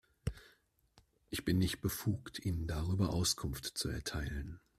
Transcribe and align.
Ich 1.29 1.45
bin 1.45 1.59
nicht 1.59 1.79
befugt, 1.81 2.43
Ihnen 2.43 2.65
darüber 2.65 3.09
Auskunft 3.13 3.65
zu 3.77 3.87
erteilen. 3.89 4.59